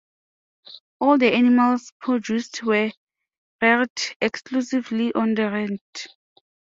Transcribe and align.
All 0.99 1.19
the 1.19 1.31
animals 1.31 1.93
produced 1.99 2.63
were 2.63 2.91
reared 3.61 3.91
exclusively 4.19 5.13
on 5.13 5.35
the 5.35 5.51
range. 5.51 6.07